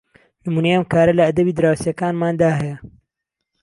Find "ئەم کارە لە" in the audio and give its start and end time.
0.75-1.23